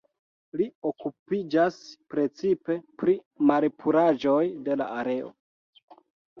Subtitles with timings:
[0.61, 1.77] Li okupiĝas
[2.15, 3.17] precipe pri
[3.53, 5.35] malpuraĵoj de la aero.